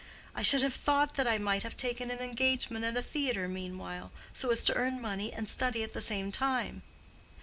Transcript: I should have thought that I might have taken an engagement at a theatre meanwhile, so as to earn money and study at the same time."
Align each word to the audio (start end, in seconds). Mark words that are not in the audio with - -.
I 0.33 0.41
should 0.41 0.63
have 0.63 0.73
thought 0.73 1.13
that 1.13 1.27
I 1.27 1.37
might 1.37 1.61
have 1.61 1.77
taken 1.77 2.09
an 2.09 2.17
engagement 2.21 2.83
at 2.85 2.97
a 2.97 3.03
theatre 3.03 3.47
meanwhile, 3.47 4.11
so 4.33 4.49
as 4.49 4.63
to 4.63 4.73
earn 4.73 4.99
money 4.99 5.31
and 5.31 5.47
study 5.47 5.83
at 5.83 5.91
the 5.91 6.01
same 6.01 6.31
time." 6.31 6.81